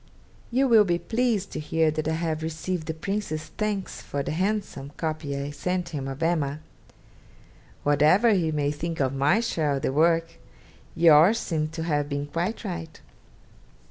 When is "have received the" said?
2.15-2.93